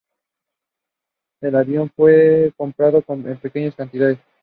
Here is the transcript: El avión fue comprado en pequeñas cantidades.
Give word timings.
El 1.41 1.55
avión 1.55 1.91
fue 1.95 2.51
comprado 2.57 3.03
en 3.07 3.37
pequeñas 3.37 3.75
cantidades. 3.75 4.17